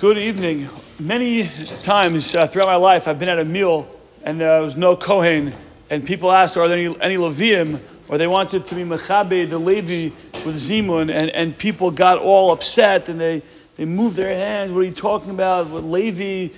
[0.00, 0.66] Good evening.
[0.98, 1.46] Many
[1.82, 3.86] times uh, throughout my life, I've been at a meal
[4.24, 5.52] and there was no Kohen,
[5.90, 7.78] and people asked, Are there any, any Levium?
[8.08, 10.04] Or they wanted to be Mechabe, the Levi,
[10.46, 13.42] with Zimun, and, and people got all upset and they,
[13.76, 14.72] they moved their hands.
[14.72, 15.66] What are you talking about?
[15.66, 16.50] What Levi?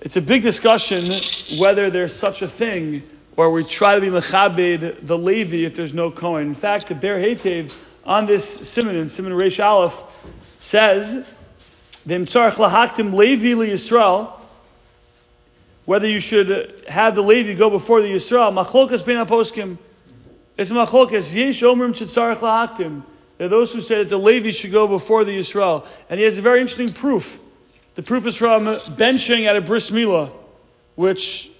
[0.00, 1.10] It's a big discussion
[1.58, 3.02] whether there's such a thing
[3.38, 6.48] or we try to be Mechabed, the Levi, if there's no Kohen.
[6.48, 10.02] In fact, the Ber Hetev on this Siman, in Siman Reish Aleph,
[10.60, 11.34] says,
[12.06, 14.30] V'imtzarech lahaktim Levi li Yisrael,
[15.86, 19.78] whether you should have the Levi go before the Yisrael, machlokas ben aposkim.
[20.56, 21.34] It's machlokas.
[21.34, 23.02] Yesh omrim tzitzarech lahaktim.
[23.38, 25.86] There are those who say that the Levi should go before the Yisrael.
[26.08, 27.40] And he has a very interesting proof.
[27.96, 30.30] The proof is from benching at a bris milah,
[30.94, 31.50] which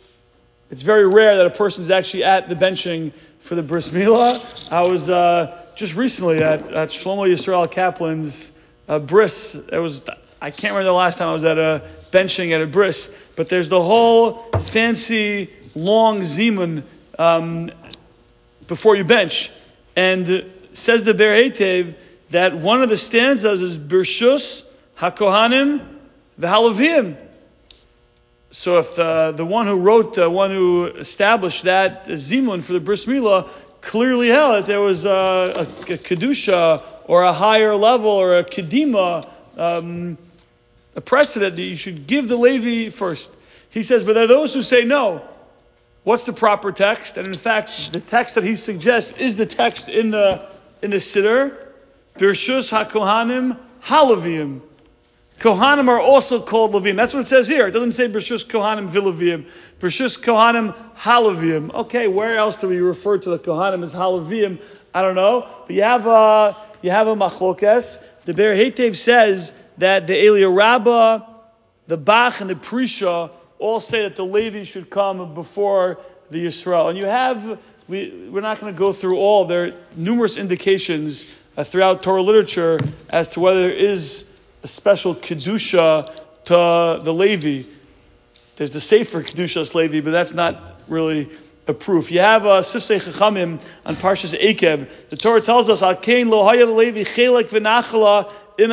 [0.70, 4.72] it's very rare that a person is actually at the benching for the bris milah.
[4.72, 9.54] I was uh, just recently at, at Shlomo Yisrael Kaplan's uh, bris.
[9.68, 10.08] It was
[10.44, 11.80] I can't remember the last time I was at a
[12.12, 16.82] benching at a bris, but there's the whole fancy long zimun
[17.18, 17.70] um,
[18.68, 19.50] before you bench,
[19.96, 21.94] and says the Ber Hetev
[22.28, 24.66] that one of the stanzas is Bershus
[24.98, 25.80] Hakohanim
[26.38, 27.16] V'Halavim.
[28.50, 32.80] So if the, the one who wrote, the one who established that zimun for the
[32.80, 33.48] bris milah
[33.80, 38.44] clearly held that there was a, a, a kedusha or a higher level or a
[38.44, 39.26] kedima
[39.56, 40.18] um,
[40.96, 43.34] a precedent that you should give the Levi first.
[43.70, 45.22] He says, but there are those who say no.
[46.04, 47.16] What's the proper text?
[47.16, 50.46] And in fact, the text that he suggests is the text in the
[50.82, 51.56] in the Siddur.
[52.18, 54.60] Birshus HaKohanim Halavim.
[55.40, 56.94] Kohanim are also called Levim.
[56.94, 57.66] That's what it says here.
[57.66, 59.46] It doesn't say Birshus Kohanim Vilavim.
[59.80, 61.74] Birshus Kohanim Halavim.
[61.74, 64.62] Okay, where else do we refer to the Kohanim as Halavim?
[64.94, 65.48] I don't know.
[65.66, 68.02] But you have a, you have a machlokes.
[68.26, 71.20] The Ber Hetev says that the Eliyahu Rabbah,
[71.86, 75.98] the Bach, and the Prisha all say that the Levi should come before
[76.30, 76.90] the Yisrael.
[76.90, 81.40] And you have, we, we're not going to go through all, there are numerous indications
[81.56, 82.78] uh, throughout Torah literature
[83.10, 86.06] as to whether there is a special Kedusha
[86.44, 87.68] to the Levi.
[88.56, 90.56] There's the Sefer Kedushas Levi, but that's not
[90.88, 91.28] really
[91.66, 92.12] a proof.
[92.12, 95.08] You have uh, Sifsei Chachamim on Parshas Ekev.
[95.08, 98.70] The Torah tells us, Al Kain lo Levi chelek v'nachala im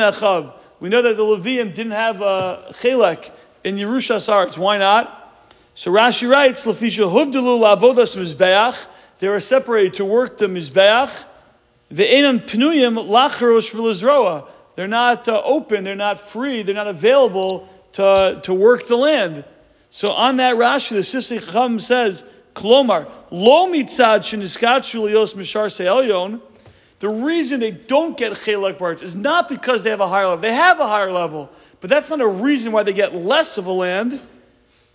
[0.82, 3.30] we know that the Levium didn't have a chelek
[3.62, 4.58] in Yerushas Arts.
[4.58, 5.32] Why not?
[5.76, 8.88] So Rashi writes, Lafisha huvdalu lavodas mizbeach.
[9.20, 11.24] They were separated to work the mizbeach.
[11.94, 14.48] Ve'enan pnuyim lacharosh v'lizroa.
[14.74, 19.44] They're not uh, open, they're not free, they're not available to, to work the land.
[19.90, 22.24] So on that Rashi, the Sifsei Chacham says,
[22.56, 26.40] Klomar, lo mitzad sheniskachu lios mishar se'elyon,
[27.02, 30.40] the reason they don't get chelak parts is not because they have a higher level.
[30.40, 33.66] They have a higher level, but that's not a reason why they get less of
[33.66, 34.20] a land.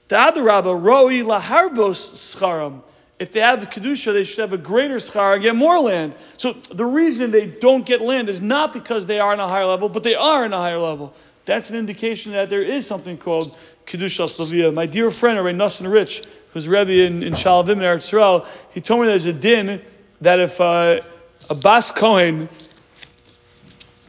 [0.07, 2.81] The Adarabba, roi laharbos scharam.
[3.19, 6.15] If they have the kedusha, they should have a greater schar and get more land.
[6.37, 9.65] So the reason they don't get land is not because they are in a higher
[9.65, 11.13] level, but they are in a higher level.
[11.43, 14.73] That's an indication that there is something called kedushas levia.
[14.73, 19.01] My dear friend, Rabbi Nassim Rich, who's Rebbe in, in Shaalvim in Eretz he told
[19.01, 19.81] me there's a din
[20.21, 21.01] that if uh,
[21.49, 22.49] a Bas Cohen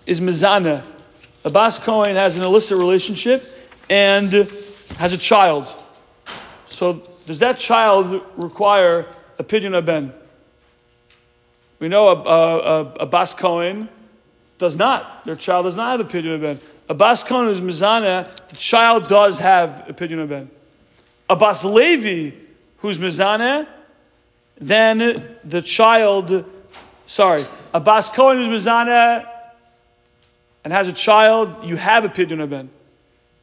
[0.06, 0.84] is Mizana.
[1.44, 3.44] A Bas Cohen has an illicit relationship
[3.88, 4.32] and
[4.99, 5.66] has a child.
[6.66, 6.94] So
[7.27, 9.06] does that child require
[9.38, 10.12] a pidyon ben?
[11.78, 13.88] We know a, a, a, a Bas Cohen
[14.59, 15.25] does not.
[15.25, 16.60] Their child does not have a pidyon ben.
[16.88, 20.50] A Bas Cohen is Mizana, the child does have a pidyon ben.
[21.31, 22.34] A Bas Levi
[22.78, 23.69] who's Mizana,
[24.60, 26.44] then the child
[27.09, 29.27] sorry, a Bas Kohen is Mizana
[30.63, 32.71] and has a child, you have a Pidyon Ben.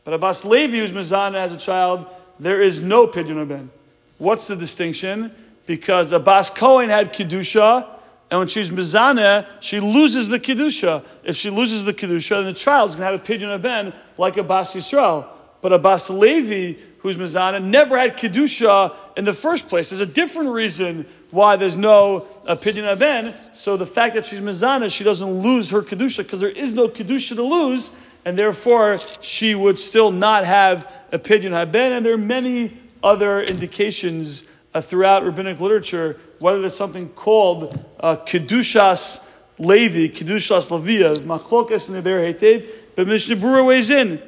[0.06, 2.06] But a Bas Levi who's Mizana has a child,
[2.40, 3.70] there is no Pidyon Ben.
[4.18, 5.32] What's the distinction?
[5.66, 7.88] Because a Bas Kohen had Kedusha,
[8.30, 11.04] and when she's Mizana, she loses the Kedusha.
[11.24, 14.38] If she loses the Kedusha, then the child's going to have a Pidyon Ben like
[14.38, 15.26] a Bas Yisrael.
[15.62, 19.90] But a Bas Levi who's Mizana never had Kedusha in the first place.
[19.90, 23.56] There's a different reason why there's no pidyon haBen.
[23.56, 26.88] So the fact that she's Mizana, she doesn't lose her Kedusha because there is no
[26.88, 31.98] Kedusha to lose, and therefore she would still not have pidyon haBen.
[31.98, 38.18] And there are many other indications uh, throughout rabbinic literature, whether there's something called uh,
[38.18, 44.22] Kedushas Levi, Kedushas Levia, Machlokas in the Ber Hetev, but Mishnah Brura weighs in.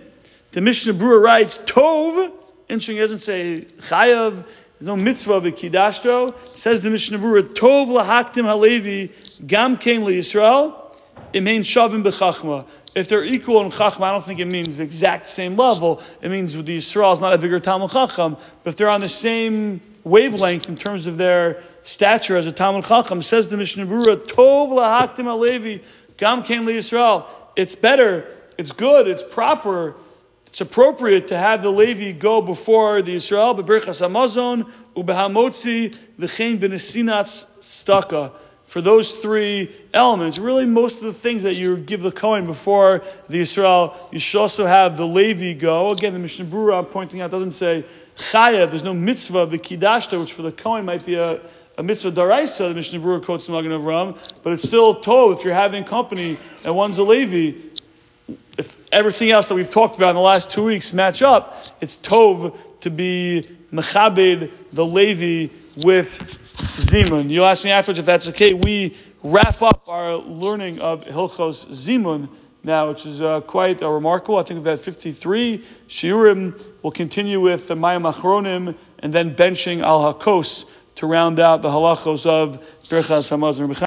[0.52, 2.32] The Mishnah Brura writes, Tov,
[2.70, 4.48] interesting, he doesn't say Chayav,
[4.80, 6.56] there's no mitzvah v'kidashto.
[6.56, 9.12] Says the Mishnah Berurah, Tov lahaktim halevi
[9.48, 10.76] gam kein Yisrael
[11.34, 12.64] imein shavim b'chachma.
[12.94, 16.00] if they're equal in chachma, I don't think it means the exact same level.
[16.22, 19.02] It means with the Yisrael is not a bigger Talmud Chacham, but if they're on
[19.02, 23.88] the same wavelength in terms of their stature as a Talmud Chacham, says the Mishnah
[23.88, 25.82] Berurah, Tov lahaktim alevi
[26.18, 27.26] gam ken Yisrael.
[27.56, 28.28] It's better,
[28.60, 29.96] it's good, it's proper,
[30.58, 37.60] it's appropriate to have the Levi go before the Yisrael, beberchas hamazon, ubehamotzi, v'chein benesinatz
[37.60, 38.32] staka
[38.64, 43.04] for those three elements, really most of the things that you give the Kohen before
[43.30, 45.92] the Israel, you should also have the Levi go.
[45.92, 49.60] Again, the Mishnah Berurah I'm pointing out doesn't say Chayav, there's no mitzvah of the
[49.60, 51.40] Kidashta, which for the Kohen might be a,
[51.78, 55.46] a mitzvah daraisa, the Mishnah Berurah quotes the Magen Avram, but it's still tov if
[55.46, 57.67] you're having company and one's a Levi.
[58.92, 62.58] Everything else that we've talked about in the last two weeks match up, it's tov
[62.80, 65.54] to be mechabed the Levi
[65.84, 66.18] with
[66.56, 67.30] Zimun.
[67.30, 68.54] You'll ask me afterwards if that's okay.
[68.54, 72.30] We wrap up our learning of Hilchos Zimun
[72.64, 74.38] now, which is uh, quite uh, remarkable.
[74.38, 76.62] I think we've had 53 shiurim.
[76.82, 81.70] We'll continue with the Mayim Achronim and then benching Al Hakos to round out the
[81.70, 83.68] halachos of Birchas Hamazon.